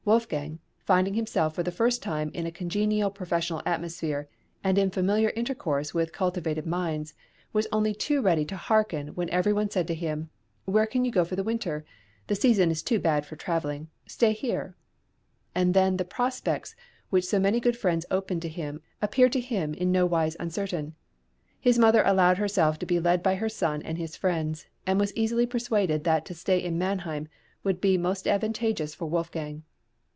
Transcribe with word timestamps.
Wolfgang, 0.03 0.57
finding 0.79 1.13
himself 1.13 1.53
for 1.53 1.61
the 1.61 1.71
first 1.71 2.01
time 2.01 2.31
in 2.33 2.47
a 2.47 2.51
congenial 2.51 3.11
{THE 3.11 3.19
ELECTOR.} 3.19 3.25
(393) 3.63 3.63
professional 3.63 3.71
atmosphere, 3.71 4.29
and 4.63 4.77
in 4.79 4.89
familiar 4.89 5.29
intercourse 5.35 5.93
with 5.93 6.11
cultivated 6.11 6.65
minds, 6.65 7.13
was 7.53 7.67
only 7.71 7.93
too 7.93 8.19
ready 8.19 8.43
to 8.45 8.55
hearken 8.55 9.09
when 9.09 9.29
every 9.29 9.53
one 9.53 9.69
said 9.69 9.85
to 9.87 9.93
him: 9.93 10.31
"Where 10.65 10.87
can 10.87 11.05
you 11.05 11.11
go 11.11 11.21
in 11.23 11.35
the 11.35 11.43
winter? 11.43 11.85
The 12.25 12.33
season 12.35 12.71
is 12.71 12.81
too 12.81 12.97
bad 12.99 13.27
for 13.27 13.35
travelling; 13.35 13.89
stay 14.07 14.33
here!" 14.33 14.75
And 15.53 15.75
then 15.75 15.97
the 15.97 16.03
prospects 16.03 16.75
which 17.11 17.25
so 17.27 17.39
many 17.39 17.59
good 17.59 17.77
friends 17.77 18.07
opened 18.09 18.41
to 18.41 18.49
him 18.49 18.81
appeared 19.03 19.33
to 19.33 19.39
him 19.39 19.75
in 19.75 19.91
no 19.91 20.07
wise 20.07 20.35
uncertain. 20.39 20.95
His 21.59 21.77
mother 21.77 22.01
allowed 22.03 22.39
herself 22.39 22.79
to 22.79 22.87
be 22.87 22.99
led 22.99 23.21
by 23.21 23.35
her 23.35 23.49
son 23.49 23.83
and 23.83 23.99
his 23.99 24.15
friends, 24.17 24.65
and 24.87 24.99
was 24.99 25.13
easily 25.15 25.45
persuaded 25.45 26.03
that 26.05 26.25
to 26.25 26.33
stay 26.33 26.57
in 26.61 26.79
Mannheim 26.79 27.27
would 27.63 27.79
be 27.79 27.99
most 27.99 28.27
advantageous 28.27 28.95
for 28.95 29.05
Wolfgang. 29.05 29.61